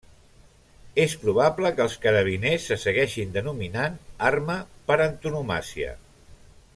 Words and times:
És 1.03 1.11
probable 1.25 1.71
que 1.79 1.83
els 1.85 1.97
carabiners 2.07 2.65
se 2.71 2.79
segueixin 2.85 3.37
denominant 3.37 4.01
Arma 4.33 4.59
per 4.89 5.01
antonomàsia. 5.09 5.97